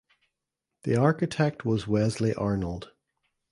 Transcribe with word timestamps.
The 0.81 0.95
architect 0.95 1.63
was 1.63 1.87
Wesley 1.87 2.33
Arnold. 2.33 2.89